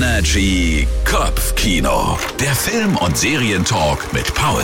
[0.00, 2.16] Energy Kopfkino.
[2.38, 4.62] Der Film- und Serientalk mit Paul.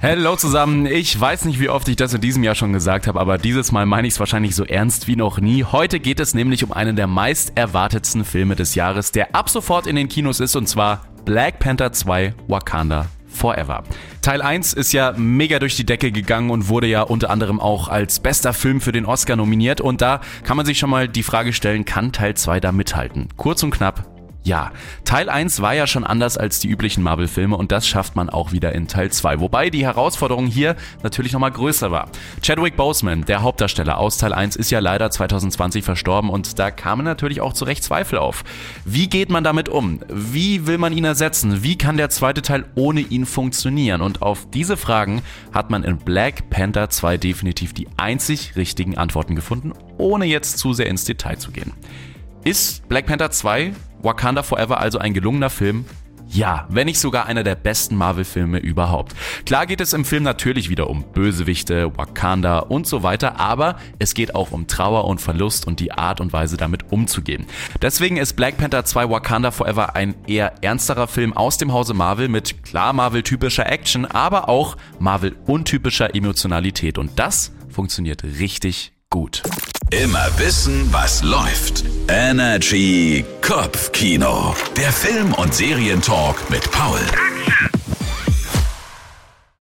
[0.00, 0.86] Hallo zusammen.
[0.86, 3.72] Ich weiß nicht, wie oft ich das in diesem Jahr schon gesagt habe, aber dieses
[3.72, 5.64] Mal meine ich es wahrscheinlich so ernst wie noch nie.
[5.64, 9.88] Heute geht es nämlich um einen der meist erwartetsten Filme des Jahres, der ab sofort
[9.88, 13.82] in den Kinos ist, und zwar Black Panther 2 Wakanda Forever.
[14.22, 17.88] Teil 1 ist ja mega durch die Decke gegangen und wurde ja unter anderem auch
[17.88, 19.80] als bester Film für den Oscar nominiert.
[19.80, 23.26] Und da kann man sich schon mal die Frage stellen, kann Teil 2 da mithalten?
[23.36, 24.13] Kurz und knapp,
[24.44, 24.72] ja,
[25.04, 28.52] Teil 1 war ja schon anders als die üblichen Marvel-Filme und das schafft man auch
[28.52, 29.40] wieder in Teil 2.
[29.40, 32.10] Wobei die Herausforderung hier natürlich nochmal größer war.
[32.42, 37.06] Chadwick Boseman, der Hauptdarsteller aus Teil 1, ist ja leider 2020 verstorben und da kamen
[37.06, 38.44] natürlich auch zu Recht Zweifel auf.
[38.84, 40.00] Wie geht man damit um?
[40.08, 41.62] Wie will man ihn ersetzen?
[41.62, 44.02] Wie kann der zweite Teil ohne ihn funktionieren?
[44.02, 49.36] Und auf diese Fragen hat man in Black Panther 2 definitiv die einzig richtigen Antworten
[49.36, 51.72] gefunden, ohne jetzt zu sehr ins Detail zu gehen.
[52.44, 53.72] Ist Black Panther 2
[54.02, 55.86] Wakanda Forever also ein gelungener Film?
[56.28, 59.14] Ja, wenn nicht sogar einer der besten Marvel-Filme überhaupt.
[59.46, 64.12] Klar geht es im Film natürlich wieder um Bösewichte, Wakanda und so weiter, aber es
[64.12, 67.46] geht auch um Trauer und Verlust und die Art und Weise damit umzugehen.
[67.80, 72.28] Deswegen ist Black Panther 2 Wakanda Forever ein eher ernsterer Film aus dem Hause Marvel
[72.28, 79.44] mit klar Marvel-typischer Action, aber auch Marvel-untypischer Emotionalität und das funktioniert richtig gut.
[79.90, 81.84] Immer wissen, was läuft.
[82.08, 84.56] Energy Kopfkino.
[84.76, 86.98] Der Film- und Serientalk mit Paul.